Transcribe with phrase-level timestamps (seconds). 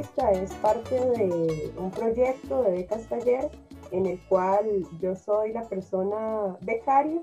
[0.00, 3.50] artista es parte de un proyecto de becas taller
[3.90, 7.20] en el cual yo soy la persona becaria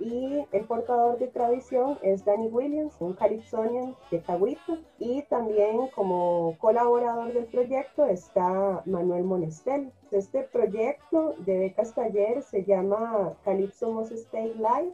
[0.00, 4.78] y el portador de tradición es Danny Williams, un calypsonian de Cahuita.
[4.98, 9.92] Y también como colaborador del proyecto está Manuel Monestel.
[10.12, 14.92] Este proyecto de becas taller se llama Calypso Mos Stay Live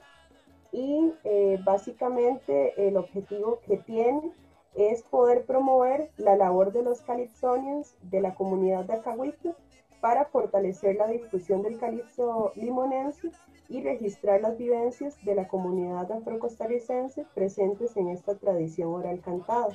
[0.72, 4.32] y eh, básicamente el objetivo que tiene
[4.74, 9.54] es poder promover la labor de los calypsonians de la comunidad de Acahuita
[10.00, 13.30] para fortalecer la difusión del calipso limonense
[13.68, 19.68] y registrar las vivencias de la comunidad afrocostarricense presentes en esta tradición oral cantada.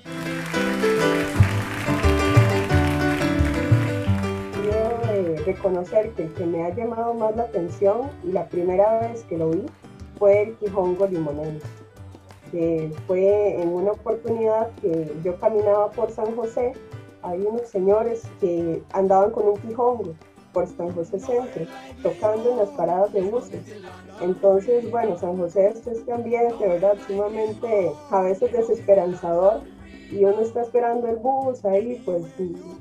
[4.61, 8.99] Quiero eh, reconocer que el que me ha llamado más la atención y la primera
[8.99, 9.65] vez que lo vi
[10.19, 11.78] fue el Quijongo limonense
[12.51, 16.73] que fue en una oportunidad que yo caminaba por San José,
[17.21, 20.15] hay unos señores que andaban con un quijongo
[20.53, 21.65] por San José Centro,
[22.01, 23.61] tocando en las paradas de buses.
[24.21, 26.95] Entonces, bueno, San José es este ambiente, ¿verdad?
[27.07, 29.61] Sumamente a veces desesperanzador
[30.11, 32.23] y uno está esperando el bus ahí, pues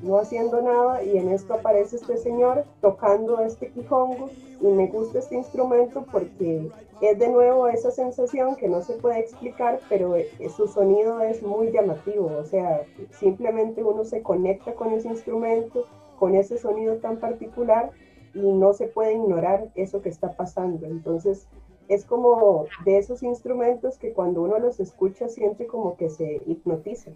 [0.02, 5.18] no haciendo nada y en esto aparece este señor tocando este quijongo y me gusta
[5.18, 6.70] este instrumento porque
[7.00, 10.14] es de nuevo esa sensación que no se puede explicar, pero
[10.56, 15.84] su sonido es muy llamativo, o sea, simplemente uno se conecta con ese instrumento,
[16.18, 17.90] con ese sonido tan particular
[18.34, 20.86] y no se puede ignorar eso que está pasando.
[20.86, 21.46] Entonces,
[21.88, 27.12] es como de esos instrumentos que cuando uno los escucha siente como que se hipnotiza.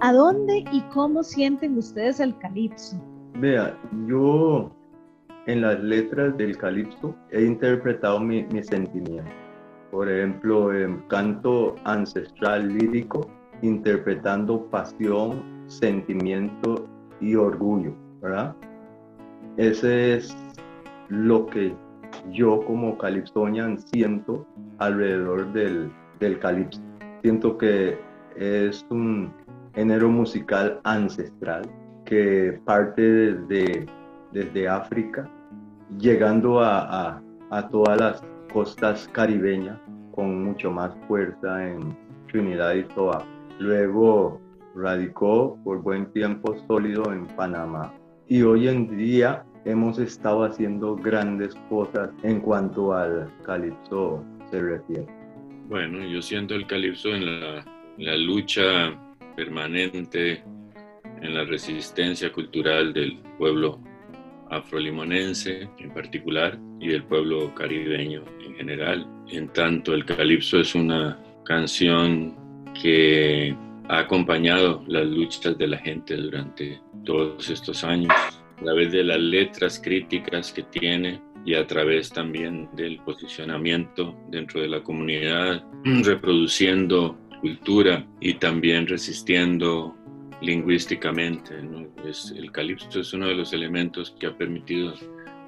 [0.00, 2.96] ¿A dónde y cómo sienten ustedes el calipso?
[3.34, 4.70] Vea, yo
[5.46, 9.30] en las letras del calipso he interpretado mi, mi sentimiento.
[9.90, 13.30] Por ejemplo, en canto ancestral lírico,
[13.62, 16.86] interpretando pasión, sentimiento
[17.20, 18.54] y orgullo, ¿verdad?
[19.56, 20.34] Ese es
[21.08, 21.74] lo que
[22.30, 24.46] yo como calipsonian siento
[24.78, 25.90] alrededor del,
[26.20, 26.80] del calipso.
[27.22, 27.98] Siento que
[28.36, 29.32] es un
[29.74, 31.62] género musical ancestral
[32.04, 33.86] que parte desde,
[34.32, 35.28] desde África,
[35.98, 38.22] llegando a, a, todas las
[38.52, 39.78] costas caribeñas
[40.14, 41.96] con mucho más fuerza en
[42.30, 43.24] Trinidad y Tobago.
[43.58, 44.40] Luego
[44.74, 47.92] radicó por buen tiempo sólido en Panamá.
[48.28, 55.06] Y hoy en día hemos estado haciendo grandes cosas en cuanto al calipso se refiere.
[55.68, 57.64] Bueno, yo siento el calipso en la,
[57.98, 58.92] la lucha
[59.36, 60.42] permanente
[61.20, 63.78] en la resistencia cultural del pueblo
[64.50, 69.06] afrolimonense en particular y del pueblo caribeño en general.
[69.28, 72.36] En tanto, el calipso es una canción
[72.80, 73.56] que
[73.88, 78.12] ha acompañado las luchas de la gente durante todos estos años,
[78.58, 84.60] a través de las letras críticas que tiene y a través también del posicionamiento dentro
[84.60, 89.96] de la comunidad, reproduciendo cultura y también resistiendo
[90.40, 91.54] lingüísticamente.
[92.08, 94.94] Es, el calipso es uno de los elementos que ha permitido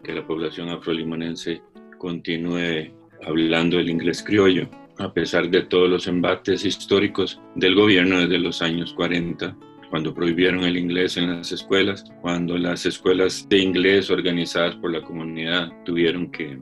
[0.02, 1.62] que la población afrolimonense
[1.98, 2.92] continúe
[3.24, 4.68] hablando el inglés criollo,
[4.98, 9.56] a pesar de todos los embates históricos del gobierno desde los años 40,
[9.90, 15.02] cuando prohibieron el inglés en las escuelas, cuando las escuelas de inglés organizadas por la
[15.02, 16.58] comunidad tuvieron que,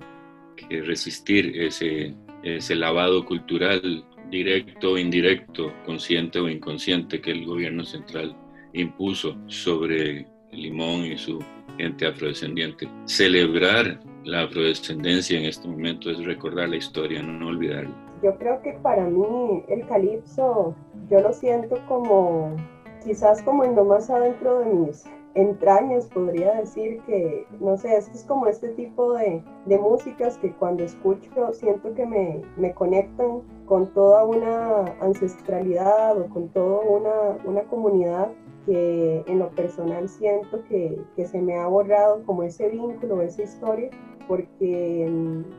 [0.86, 8.34] resistir ese, ese lavado cultural directo o indirecto, consciente o inconsciente, que el gobierno central
[8.72, 11.44] impuso sobre Limón y su
[11.78, 12.88] gente afrodescendiente.
[13.06, 18.11] Celebrar la afrodescendencia en este momento es recordar la historia, no olvidarla.
[18.22, 20.74] Yo creo que para mí el calipso,
[21.08, 22.54] yo lo siento como,
[23.02, 25.04] quizás como en lo más adentro de mis
[25.34, 30.52] entrañas, podría decir que, no sé, esto es como este tipo de, de músicas que
[30.52, 37.38] cuando escucho siento que me, me, conectan con toda una ancestralidad o con toda una,
[37.44, 38.30] una comunidad
[38.66, 43.42] que en lo personal siento que, que, se me ha borrado como ese vínculo, esa
[43.42, 43.90] historia,
[44.28, 45.10] porque,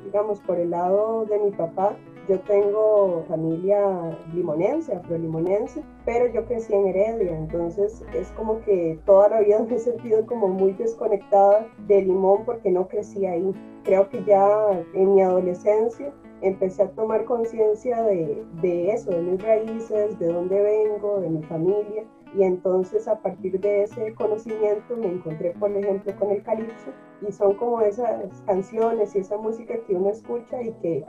[0.05, 1.97] digamos, por el lado de mi papá,
[2.27, 9.29] yo tengo familia limonense, afrolimonense, pero yo crecí en Heredia, entonces es como que toda
[9.29, 13.53] la vida me he sentido como muy desconectada de Limón porque no crecí ahí.
[13.83, 19.41] Creo que ya en mi adolescencia empecé a tomar conciencia de, de eso, de mis
[19.41, 22.05] raíces, de dónde vengo, de mi familia,
[22.35, 26.91] y entonces a partir de ese conocimiento me encontré, por ejemplo, con el calipso,
[27.27, 31.05] y son como esas canciones y esa música que uno escucha y que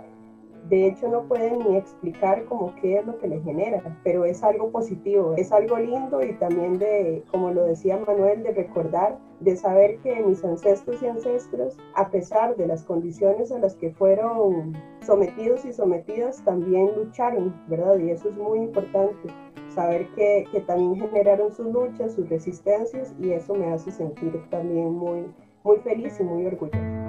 [0.69, 4.43] de hecho no pueden ni explicar como qué es lo que le genera, pero es
[4.43, 9.57] algo positivo, es algo lindo y también de, como lo decía Manuel, de recordar, de
[9.57, 14.73] saber que mis ancestros y ancestros, a pesar de las condiciones a las que fueron
[15.03, 17.99] sometidos y sometidas, también lucharon, ¿verdad?
[17.99, 19.29] Y eso es muy importante
[19.75, 25.27] saber que, también generaron sus luchas, sus resistencias y eso me hace sentir también muy,
[25.63, 27.04] muy feliz y muy orgullosa.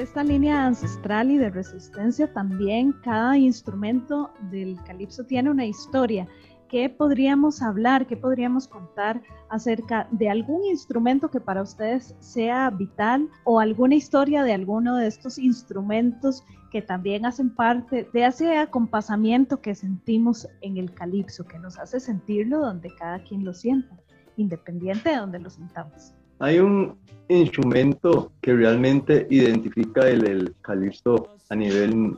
[0.00, 6.26] Esta línea ancestral y de resistencia también cada instrumento del calipso tiene una historia.
[6.68, 9.20] ¿Qué podríamos hablar, qué podríamos contar
[9.50, 15.06] acerca de algún instrumento que para ustedes sea vital o alguna historia de alguno de
[15.06, 21.58] estos instrumentos que también hacen parte de ese acompasamiento que sentimos en el calipso, que
[21.58, 23.96] nos hace sentirlo donde cada quien lo sienta,
[24.36, 26.14] independiente de donde lo sintamos?
[26.40, 26.98] Hay un
[27.28, 32.14] instrumento que realmente identifica el, el calipso a nivel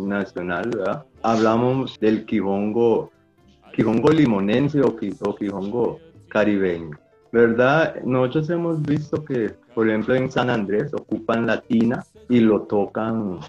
[0.00, 1.04] nacional, ¿verdad?
[1.22, 3.10] Hablamos del quijongo,
[3.74, 5.98] quijongo limonense o, quijongo
[6.28, 6.96] caribeño,
[7.32, 7.96] ¿verdad?
[8.04, 13.40] Nosotros hemos visto que, por ejemplo, en San Andrés ocupan la tina y lo tocan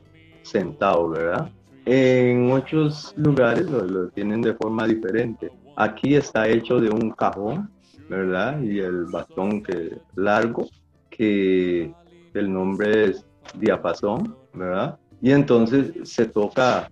[0.42, 1.50] sentado, ¿verdad?
[1.86, 5.52] En muchos lugares lo, lo tienen de forma diferente.
[5.76, 7.70] Aquí está hecho de un cajón
[8.10, 8.62] ¿verdad?
[8.62, 10.68] Y el bastón que largo,
[11.10, 11.92] que
[12.34, 13.26] el nombre es
[13.60, 14.98] diapasón, ¿verdad?
[15.22, 16.92] Y entonces se toca,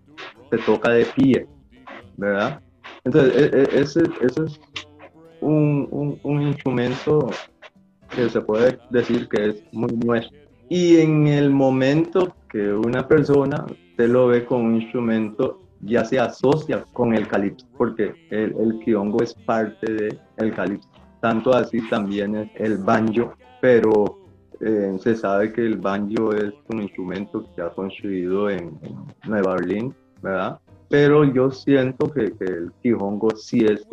[0.49, 1.47] se toca de pie,
[2.17, 2.61] ¿verdad?
[3.03, 4.59] Entonces, e, e, ese, ese es
[5.41, 7.29] un, un, instrumento
[8.15, 10.37] que se puede decir que es muy nuestro.
[10.69, 13.65] Y en el momento que una persona
[13.97, 18.79] se lo ve con un instrumento, ya se asocia con el calipso, porque el, el
[18.79, 20.92] kiongo es parte del el calipso
[21.23, 24.27] tanto así también el banjo, pero
[24.59, 28.77] eh, se sabe que el banjo es un instrumento que ha construido en,
[29.25, 30.59] Nueva Orleans, ¿verdad?
[30.89, 33.87] Pero yo siento que, el quijongo sí es,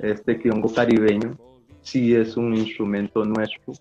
[0.00, 1.38] este quijongo caribeño,
[1.82, 3.74] sí es un instrumento nuestro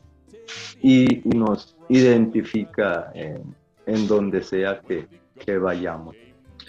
[0.83, 5.07] y, nos identifica en, donde sea que,
[5.43, 6.15] que vayamos.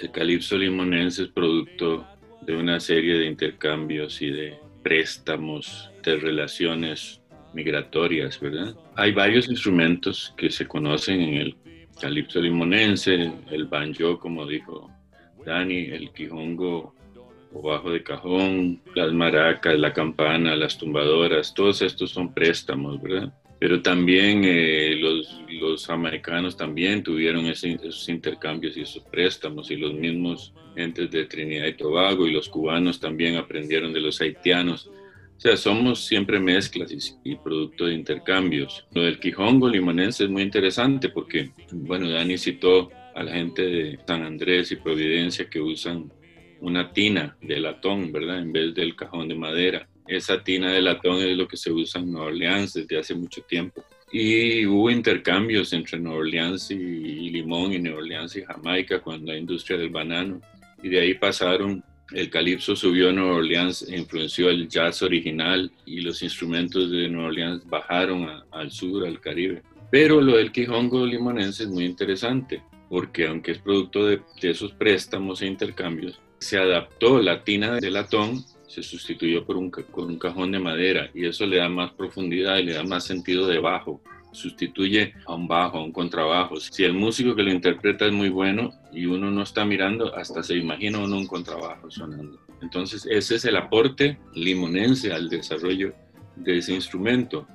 [0.01, 2.07] El calipso limonense es producto
[2.41, 7.21] de una serie de intercambios y de préstamos, de relaciones
[7.55, 8.75] migratorias, ¿verdad?
[8.97, 11.57] Hay varios instrumentos que se conocen en el
[12.01, 14.91] calipso limonense, el banjo, como dijo
[15.45, 16.95] Dani, el quijongo
[17.55, 23.33] o bajo de cajón, las maracas, la campana, las tumbadoras, todos estos son préstamos, ¿verdad?
[23.59, 29.95] Pero también eh, los, los, americanos también tuvieron esos intercambios y esos préstamos y los
[29.95, 34.89] mismos entes de Trinidad y Tobago y los cubanos también aprendieron de los haitianos.
[34.89, 36.93] O sea, somos siempre mezclas
[37.25, 38.87] y, producto de intercambios.
[38.93, 43.99] Lo del Quijongo limonense es muy interesante porque, bueno, Dani citó a la gente de
[44.07, 46.13] San Andrés y Providencia que usan
[46.61, 48.39] una tina de latón, ¿verdad?
[48.39, 52.01] En vez del cajón de madera esa tina de latón es lo que se usa
[52.01, 53.85] en Nueva Orleans desde hace mucho tiempo.
[54.13, 59.39] Y hubo intercambios entre Nueva Orleans y, Limón y Nueva Orleans y Jamaica cuando la
[59.39, 60.41] industria del banano.
[60.83, 65.73] Y de ahí pasaron, el calipso subió a Nueva Orleans e influenció el jazz original
[65.87, 69.63] y los instrumentos de Nueva Orleans bajaron al sur, al Caribe.
[69.91, 74.73] Pero lo del quijongo limonense es muy interesante porque aunque es producto de, de esos
[74.73, 80.19] préstamos e intercambios, se adaptó la tina de latón se sustituyó por un, con un
[80.19, 83.59] cajón de madera y eso le da más profundidad y le da más sentido de
[83.59, 84.01] bajo.
[84.33, 86.57] Sustituye a un bajo, a un contrabajo.
[86.57, 90.43] Si el músico que lo interpreta es muy bueno y uno no está mirando, hasta
[90.43, 92.41] se imagina uno un contrabajo sonando.
[92.63, 95.93] Entonces, ese es el aporte limonense al desarrollo
[96.37, 97.47] de ese instrumento.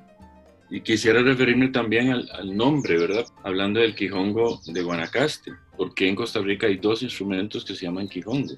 [0.70, 3.26] Y quisiera referirme también al, al, nombre, ¿verdad?
[3.42, 8.08] Hablando del quijongo de Guanacaste, porque en Costa Rica hay dos instrumentos que se llaman
[8.08, 8.54] quijongo.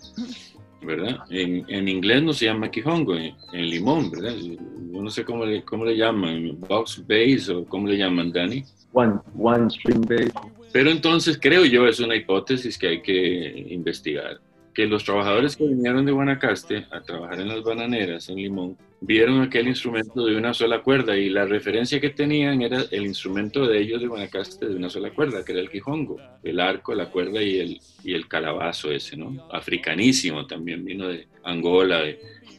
[0.81, 1.19] ¿Verdad?
[1.29, 4.35] En, en, inglés no se llama quijongo, en, limón, ¿verdad?
[4.35, 8.63] Yo no sé cómo le, cómo le llaman, box bass o cómo le llaman, Dani.
[8.93, 10.31] One, one string bass.
[10.71, 14.39] Pero entonces creo yo es una hipótesis que hay que investigar
[14.73, 19.41] que los trabajadores que vinieron de Guanacaste a trabajar en las bananeras en Limón vieron
[19.41, 23.79] aquel instrumento de una sola cuerda y la referencia que tenían era el instrumento de
[23.79, 27.41] ellos de Guanacaste de una sola cuerda, que era el quijongo, el arco, la cuerda
[27.41, 29.47] y el, y el calabazo ese, ¿no?
[29.51, 32.03] Africanísimo también, vino de Angola,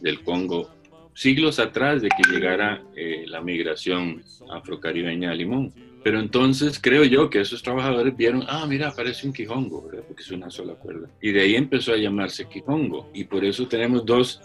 [0.01, 0.71] del Congo,
[1.15, 5.73] siglos atrás de que llegara eh, la migración afrocaribeña a Limón.
[6.03, 10.05] Pero entonces creo yo que esos trabajadores vieron, ah, mira, aparece un quijongo, ¿verdad?
[10.07, 11.09] porque es una sola cuerda.
[11.21, 13.11] Y de ahí empezó a llamarse quijongo.
[13.13, 14.41] Y por eso tenemos dos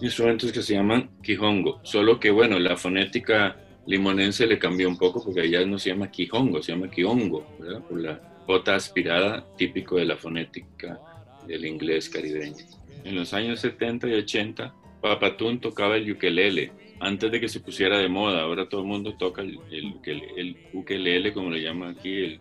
[0.00, 1.80] instrumentos que se llaman quijongo.
[1.84, 6.10] Solo que, bueno, la fonética limonense le cambió un poco porque allá no se llama
[6.10, 7.82] quijongo, se llama quiongo, ¿verdad?
[7.82, 11.00] Por la J aspirada, típico de la fonética
[11.46, 12.64] del inglés caribeño.
[13.04, 17.98] En los años 70 y 80, Papatún tocaba el ukelele antes de que se pusiera
[17.98, 18.42] de moda.
[18.42, 22.40] Ahora todo el mundo toca el, el, ukelele, como le llaman aquí, el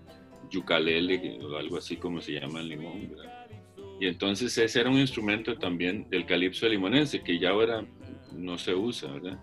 [0.50, 3.12] yucalele o algo así como se llama en Limón.
[4.00, 7.86] Y entonces ese era un instrumento también del calipso limonense, que ya ahora
[8.34, 9.40] no se usa, ¿verdad?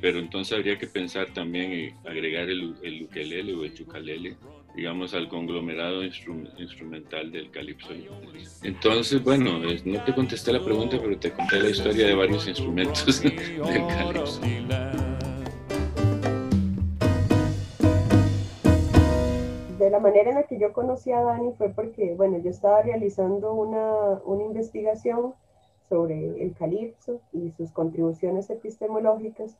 [0.00, 4.36] Pero entonces habría que pensar también en agregar el, el ukelele o el yucalele
[4.74, 7.88] digamos, al conglomerado instrumental del calipso.
[8.62, 13.22] Entonces, bueno, no te contesté la pregunta, pero te conté la historia de varios instrumentos
[13.22, 13.36] del
[13.86, 14.40] calipso.
[19.78, 22.82] De la manera en la que yo conocí a Dani fue porque, bueno, yo estaba
[22.82, 25.34] realizando una, una investigación
[25.88, 29.58] sobre el calipso y sus contribuciones epistemológicas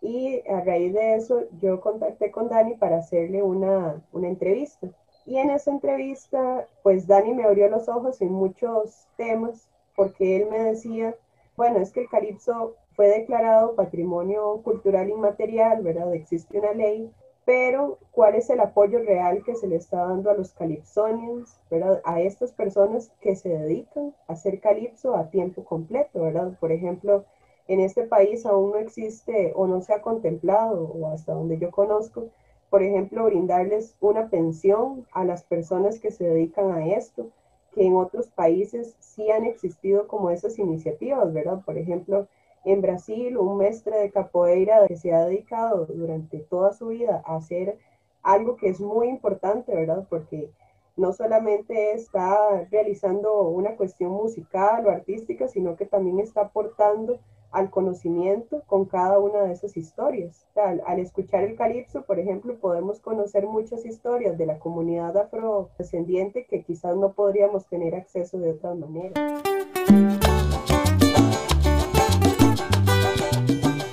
[0.00, 4.88] y a raíz de eso yo contacté con Dani para hacerle una, una entrevista.
[5.24, 10.48] Y en esa entrevista, pues Dani me abrió los ojos en muchos temas, porque él
[10.50, 11.16] me decía,
[11.56, 16.14] bueno, es que el calipso fue declarado patrimonio cultural inmaterial, ¿verdad?
[16.14, 17.10] Existe una ley,
[17.44, 22.00] pero ¿cuál es el apoyo real que se le está dando a los calipsonians, ¿verdad?
[22.04, 26.52] A estas personas que se dedican a hacer calipso a tiempo completo, ¿verdad?
[26.60, 27.24] Por ejemplo,
[27.68, 31.70] en este país aún no existe o no se ha contemplado, o hasta donde yo
[31.70, 32.28] conozco,
[32.70, 37.28] por ejemplo, brindarles una pensión a las personas que se dedican a esto,
[37.72, 41.62] que en otros países sí han existido como esas iniciativas, ¿verdad?
[41.64, 42.26] Por ejemplo,
[42.64, 47.36] en Brasil, un mestre de capoeira que se ha dedicado durante toda su vida a
[47.36, 47.78] hacer
[48.22, 50.06] algo que es muy importante, ¿verdad?
[50.08, 50.50] Porque
[50.96, 57.20] no solamente está realizando una cuestión musical o artística, sino que también está aportando
[57.52, 60.46] al conocimiento con cada una de esas historias.
[60.56, 66.62] al, escuchar el calipso, por ejemplo, podemos conocer muchas historias de la comunidad afrodescendiente que
[66.62, 69.42] quizás no podríamos tener acceso de otra manera.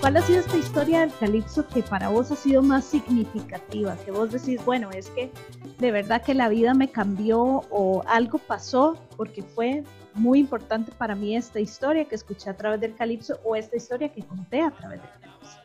[0.04, 3.96] ¿Cuál ha sido esta historia del calipso que para vos ha sido más significativa?
[4.04, 5.32] Que vos decís, bueno, es que
[5.80, 9.84] de verdad que la vida me cambió o algo pasó porque fue
[10.16, 14.10] muy importante para mí esta historia que escuché a través del calipso o esta historia
[14.10, 15.60] que conté a través del calipso.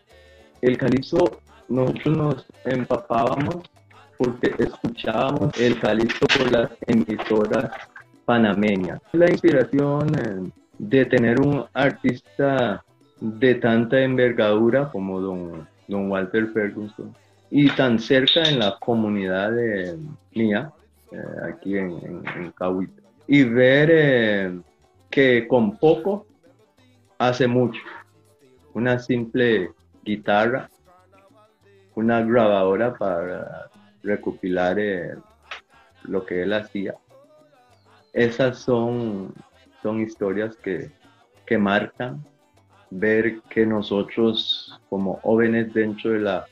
[0.60, 3.56] El calipso, nosotros nos empapábamos
[4.16, 7.70] porque escuchábamos el calipso por las emisoras
[8.24, 9.00] panameñas.
[9.12, 12.84] La inspiración eh, de tener un artista
[13.20, 17.14] de tanta envergadura como don, don Walter Ferguson
[17.50, 19.96] y tan cerca en la comunidad de,
[20.34, 20.70] mía,
[21.12, 21.16] eh,
[21.52, 24.60] aquí en, en, en Cahuita y ver eh,
[25.10, 26.26] que con poco
[27.18, 27.80] hace mucho.
[28.72, 29.70] Una simple
[30.02, 30.70] guitarra,
[31.94, 33.70] una grabadora para
[34.02, 35.14] recopilar eh,
[36.04, 36.94] lo que él hacía.
[38.14, 39.34] Esas son,
[39.82, 40.90] son historias que,
[41.44, 42.24] que marcan
[42.90, 46.46] ver que nosotros como jóvenes dentro de la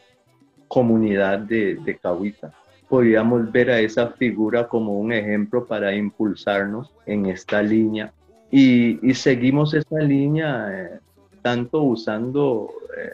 [0.69, 2.53] comunidad de, de Cahuita
[2.89, 8.13] podíamos ver a esa figura como un ejemplo para impulsarnos en esta línea.
[8.51, 11.01] Y, seguimos esa línea eh,
[11.43, 13.11] tanto usando eh,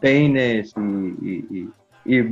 [0.00, 1.68] peines y,
[2.04, 2.22] y,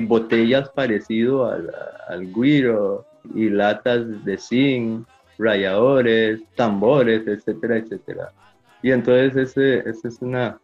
[0.00, 1.70] botellas parecido al,
[2.08, 3.04] al guiro
[3.34, 5.06] y latas de zinc,
[5.38, 8.32] rayadores, tambores, etcétera, etcétera.
[8.82, 10.60] Y entonces esa es una,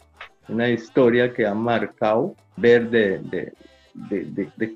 [0.49, 3.53] una historia que ha marcado ver de, de,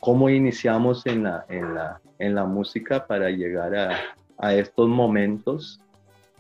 [0.00, 3.98] cómo iniciamos en la, en, la, en la música para llegar a,
[4.38, 5.80] a estos momentos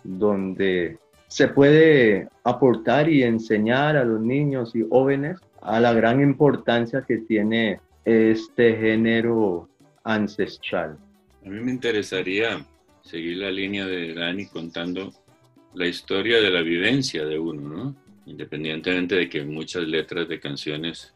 [0.04, 7.04] donde se puede aportar y enseñar a los niños y jóvenes a la gran importancia
[7.06, 9.68] que tiene este género
[10.04, 10.96] ancestral.
[11.44, 12.64] A mí me interesaría
[13.02, 15.12] seguir la línea de Dani contando
[15.74, 17.96] la historia de la vivencia de uno, ¿no?
[18.26, 21.14] Independientemente de que muchas letras de canciones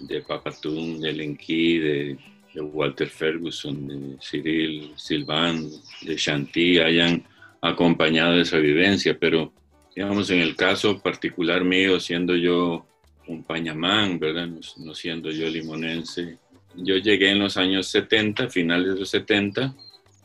[0.00, 2.18] de Papatún, de Lenki, de,
[2.54, 5.70] Walter Ferguson, de Cyril Silvan,
[6.02, 7.24] de Shanti hayan
[7.62, 9.52] acompañado esa vivencia, pero
[9.94, 12.86] digamos en el caso particular mío, siendo yo
[13.28, 14.48] un pañamán, ¿verdad?
[14.78, 16.38] No, siendo yo limonense,
[16.74, 19.72] yo llegué en los años 70, finales de los 70,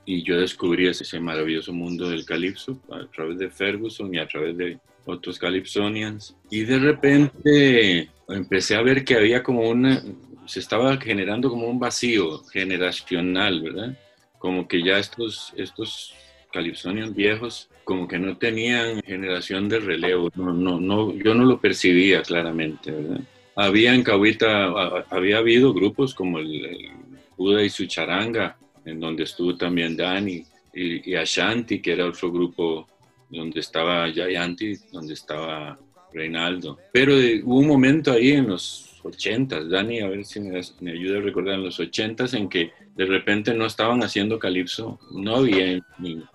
[0.05, 4.55] y yo descubrí ese maravilloso mundo del calipso a través de Ferguson y a través
[4.57, 6.35] de otros calipsonians.
[6.49, 10.03] Y de repente empecé a ver que había como una,
[10.45, 13.97] se estaba generando como un vacío generacional, ¿verdad?
[14.39, 16.13] Como que ya estos, estos
[16.51, 21.59] calipsonios viejos como que no tenían generación de relevo, no, no, no, yo no lo
[21.59, 23.21] percibía claramente, ¿verdad?
[23.55, 26.89] Había en Cahuita, había habido grupos como el,
[27.37, 32.31] Buda y su charanga, en donde estuvo también Dani, y, y Ashanti, que era otro
[32.31, 32.87] grupo
[33.29, 35.77] donde estaba Jayanti, donde estaba
[36.15, 36.79] Reinaldo.
[36.91, 40.59] Pero hubo un momento ahí en los 80, Dani, a ver si me,
[40.91, 45.37] ayuda a recordar, en los 80 en que de repente no estaban haciendo calipso, no
[45.37, 45.83] había en,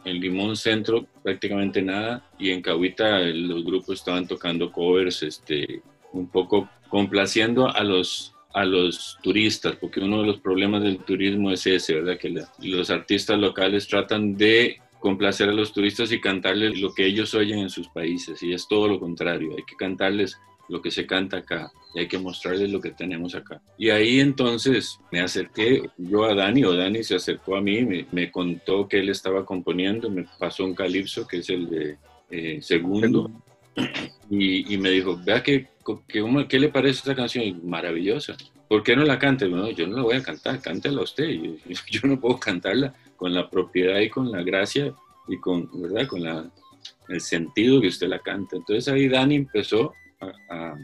[0.05, 5.83] en, Limón Centro prácticamente nada y en Cahuita los grupos estaban tocando covers, este,
[6.13, 11.53] un poco complaciendo a los a los turistas, porque uno de los problemas del turismo
[11.53, 12.19] es ese, ¿verdad?
[12.19, 17.35] Que los artistas locales tratan de complacer a los turistas y cantarles lo que ellos
[17.35, 18.43] oyen en sus países.
[18.43, 20.39] Y es todo lo contrario, hay que cantarles
[20.69, 23.61] lo que se canta acá y hay que mostrarles lo que tenemos acá.
[23.77, 28.07] Y ahí entonces me acerqué yo a Dani, o Dani se acercó a mí, me,
[28.13, 31.99] me contó que él estaba componiendo, me pasó un calipso que es el de
[32.31, 33.31] eh, segundo.
[34.29, 35.69] Y, y, me dijo, vea que,
[36.07, 37.61] que, ¿qué le parece esta canción?
[37.69, 38.37] Maravillosa.
[38.69, 39.49] ¿Por qué no la cante?
[39.49, 41.29] Bueno, yo no la voy a cantar, cántela usted.
[41.29, 41.53] Yo,
[41.91, 44.95] yo no puedo cantarla con la propiedad y con la gracia
[45.29, 46.09] y con, ¿verdad?
[46.09, 46.51] con la,
[47.11, 48.57] el sentido que usted la canta.
[48.57, 49.93] Entonces ahí Dani empezó
[50.49, 50.75] a,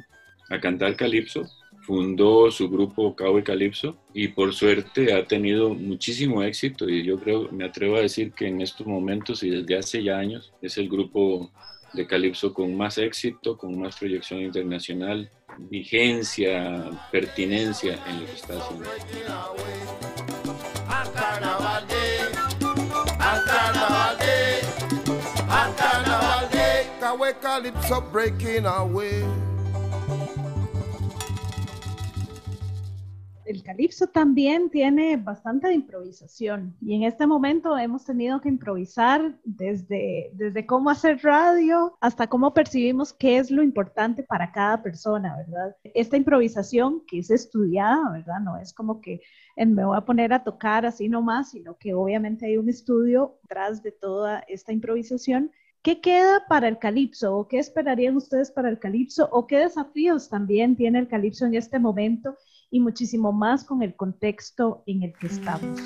[0.50, 1.46] a, cantar calipso,
[1.86, 7.18] fundó su grupo Cabo y Calipso y por suerte ha tenido muchísimo éxito y yo
[7.18, 10.76] creo, me atrevo a decir que en estos momentos y desde hace ya años es
[10.76, 11.50] el grupo
[11.94, 15.30] de calipso con más éxito, con más proyección internacional,
[15.70, 20.25] vigencia, pertinencia en lo que está haciendo.
[33.44, 40.30] El calipso también tiene bastante improvisación y en este momento hemos tenido que improvisar desde,
[40.34, 45.74] desde cómo hacer radio hasta cómo percibimos qué es lo importante para cada persona, ¿verdad?
[45.82, 48.38] Esta improvisación que es estudiada, ¿verdad?
[48.38, 49.20] No es como que
[49.56, 53.82] me voy a poner a tocar así nomás, sino que obviamente hay un estudio tras
[53.82, 55.50] de toda esta improvisación
[55.86, 60.28] ¿Qué queda para el calipso o qué esperarían ustedes para el calipso o qué desafíos
[60.28, 62.36] también tiene el calipso en este momento
[62.72, 65.80] y muchísimo más con el contexto en el que estamos?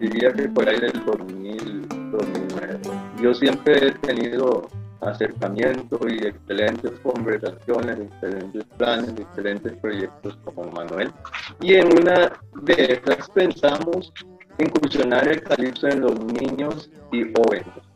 [0.00, 2.80] Diría que por ahí del 2000, 2009.
[3.20, 4.66] Yo siempre he tenido
[5.02, 11.12] acercamiento y excelentes conversaciones, excelentes planes, excelentes proyectos con Manuel.
[11.60, 14.10] Y en una de esas pensamos
[14.58, 17.91] incursionar el calipso en los niños y jóvenes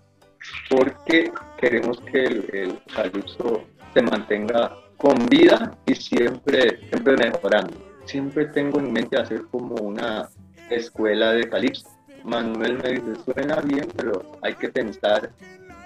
[0.68, 7.76] porque queremos que el, calipso se mantenga con vida y siempre, siempre mejorando.
[8.04, 10.28] Siempre tengo en mente hacer como una
[10.70, 11.88] escuela de calipso.
[12.24, 15.30] Manuel me dice, suena bien, pero hay que pensar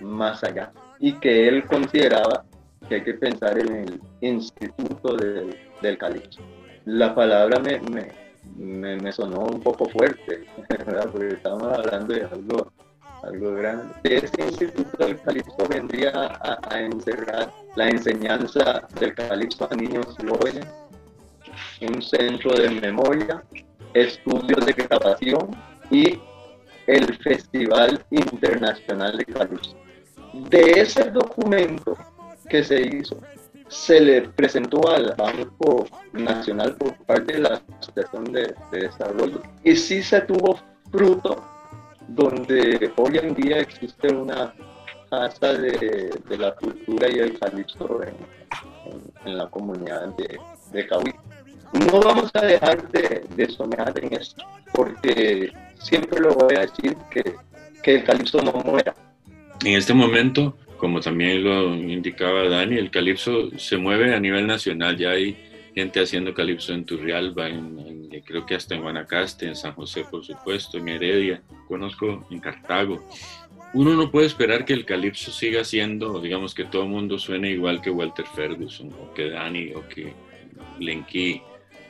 [0.01, 0.73] más allá.
[0.99, 2.45] Y que él consideraba
[2.89, 6.41] que hay que pensar en el instituto del, del calipso.
[6.85, 11.09] La palabra me, me, me, sonó un poco fuerte, ¿verdad?
[11.11, 12.73] porque estamos hablando de algo
[13.23, 13.95] algo grande.
[14.05, 20.67] Este instituto del calipso vendría a, encerrar la enseñanza del calipso a niños jóvenes,
[21.83, 23.43] un centro de memoria,
[23.95, 25.51] estudios de grabación
[25.91, 26.19] y
[26.87, 29.77] el Festival Internacional de Calipso.
[30.49, 31.97] De ese documento
[32.49, 33.17] que se hizo,
[33.69, 39.77] se le presentó al Banco Nacional por parte de la Asociación de, de Desarrollo y
[39.77, 40.59] sí se tuvo
[40.91, 41.60] fruto
[42.15, 44.53] donde hoy en día existe una
[45.09, 48.01] casa de, la cultura y el calipso
[49.25, 50.39] en, la comunidad de,
[50.73, 50.89] de
[51.87, 57.35] No vamos a dejar de, soñar en esto, porque siempre lo voy a decir que,
[57.83, 58.95] que el calipso no muera.
[59.65, 64.97] En este momento, como también lo indicaba Dani, el calipso se mueve a nivel nacional,
[64.97, 65.37] ya hay
[65.75, 70.25] gente haciendo calipso en Turrialba, en, creo que hasta en Guanacaste, en San José, por
[70.25, 73.07] supuesto, en Heredia, conozco en Cartago.
[73.73, 77.51] Uno no puede esperar que el calipso siga siendo, digamos, que todo el mundo suene
[77.51, 80.13] igual que Walter Ferguson, o que Dani, o que
[80.81, 81.43] Lenky.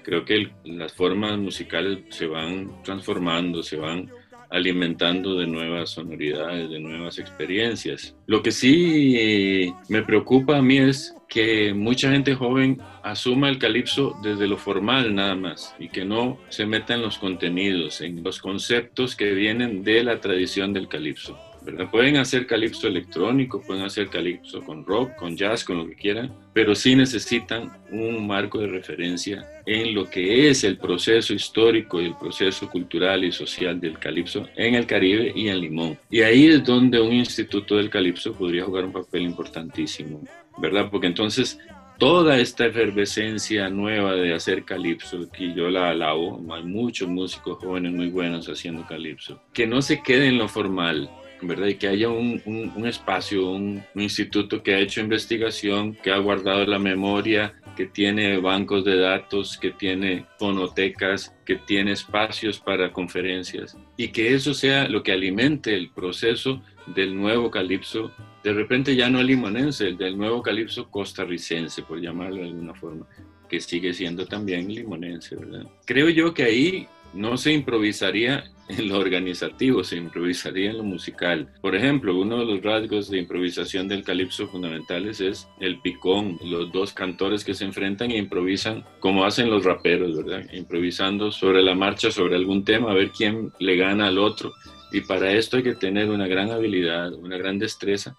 [0.03, 4.11] Creo que las formas musicales se van transformando, se van
[4.51, 8.15] alimentando de nuevas sonoridades, de nuevas experiencias.
[8.27, 14.17] Lo que sí me preocupa a mí es que mucha gente joven asuma el calipso
[14.23, 18.41] desde lo formal nada más y que no se meta en los contenidos, en los
[18.41, 21.39] conceptos que vienen de la tradición del calipso.
[21.63, 21.91] ¿Verdad?
[21.91, 26.33] Pueden hacer calipso electrónico, pueden hacer calipso con rock, con jazz, con lo que quieran,
[26.53, 32.07] pero sí necesitan un marco de referencia en lo que es el proceso histórico y
[32.07, 35.99] el proceso cultural y social del calipso en el Caribe y en Limón.
[36.11, 40.23] Y ahí es donde un instituto del calipso podría jugar un papel importantísimo,
[40.59, 40.89] ¿verdad?
[40.91, 41.59] Porque entonces
[42.01, 47.93] toda esta efervescencia nueva de hacer calipso, que yo la alabo, hay muchos músicos jóvenes
[47.93, 51.11] muy buenos haciendo calipso, que no se quede en lo formal,
[51.43, 51.69] ¿verdad?
[51.69, 56.19] Y que haya un, un, espacio, un, un, instituto que ha hecho investigación, que ha
[56.19, 62.93] guardado la memoria, que tiene bancos de datos, que tiene fonotecas, que tiene espacios para
[62.93, 68.97] conferencias, y que eso sea lo que alimente el proceso del nuevo calipso de repente
[68.97, 73.07] ya no limonense, el del nuevo calipso costarricense, por llamarlo de alguna forma,
[73.49, 75.67] que sigue siendo también limonense, ¿verdad?
[75.85, 81.49] Creo yo que ahí no se improvisaría en lo organizativo, se improvisaría en lo musical.
[81.61, 86.71] Por ejemplo, uno de los rasgos de improvisación del calipso fundamentales es el picón, los
[86.73, 90.45] dos cantores que se enfrentan e improvisan como hacen los raperos, ¿verdad?
[90.53, 94.53] Improvisando sobre la marcha, sobre algún tema, a ver quién le gana al otro.
[94.93, 98.17] Y para esto hay que tener una gran habilidad, una gran destreza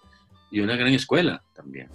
[0.50, 1.88] y una gran escuela también.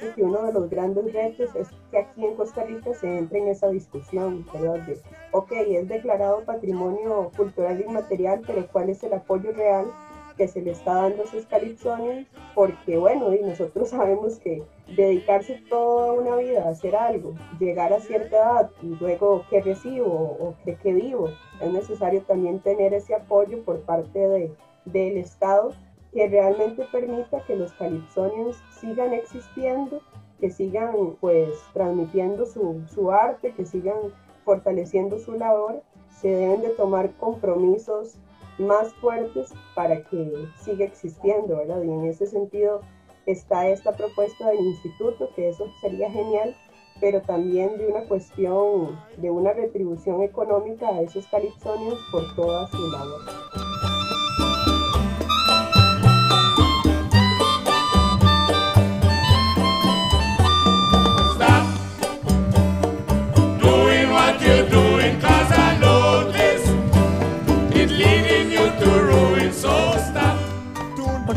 [0.00, 3.40] Parece que uno de los grandes retos es que aquí en Costa Rica se entre
[3.40, 4.78] en esa discusión, ¿verdad?
[4.86, 4.98] De,
[5.32, 9.92] ok, es declarado patrimonio cultural inmaterial, pero ¿cuál es el apoyo real
[10.38, 12.26] que se le está dando a esos calipsonios?
[12.54, 14.62] Porque, bueno, y nosotros sabemos que
[14.96, 20.06] dedicarse toda una vida a hacer algo, llegar a cierta edad y luego que recibo
[20.06, 21.28] o que, vivo,
[21.60, 24.54] es necesario también tener ese apoyo por parte de,
[24.86, 25.74] del Estado
[26.12, 30.00] que realmente permita que los calipsonios sigan existiendo,
[30.40, 33.96] que sigan pues transmitiendo su, su arte, que sigan
[34.44, 35.82] fortaleciendo su labor,
[36.20, 38.16] se deben de tomar compromisos
[38.58, 41.82] más fuertes para que siga existiendo, ¿verdad?
[41.82, 42.82] Y en ese sentido,
[43.26, 46.54] está esta propuesta del instituto, que eso sería genial,
[47.00, 52.90] pero también de una cuestión de una retribución económica a esos calipsonios por toda su
[52.90, 53.69] labor.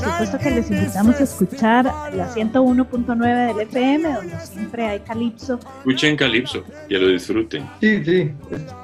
[0.03, 5.59] Supuesto que les invitamos a escuchar la 101.9 del FM, donde siempre hay calipso.
[5.79, 7.69] Escuchen calipso, que lo disfruten.
[7.79, 8.31] Sí, sí,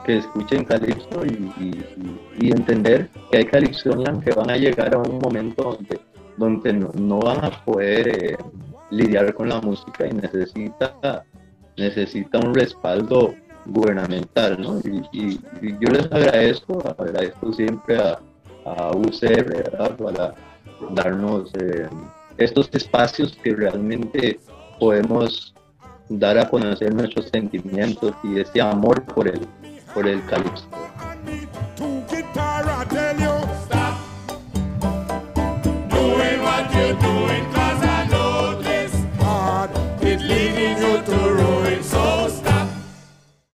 [0.05, 1.83] que escuchen calipso y,
[2.39, 5.99] y, entender que hay calipsonians que van a llegar a un momento donde,
[6.37, 8.37] donde no, van a poder eh,
[8.91, 11.23] lidiar con la música y necesita,
[11.77, 14.79] necesita un respaldo gubernamental, ¿no?
[15.11, 18.19] Y, yo les agradezco, agradezco siempre a,
[18.77, 19.95] a UCR ¿verdad?
[19.97, 20.33] para
[20.91, 21.87] darnos eh,
[22.37, 24.39] estos espacios que realmente
[24.79, 25.53] podemos
[26.09, 29.47] dar a conocer nuestros sentimientos y ese amor por el,
[29.93, 30.65] por el calipso.